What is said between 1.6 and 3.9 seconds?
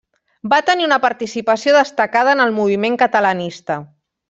destacada en el moviment catalanista.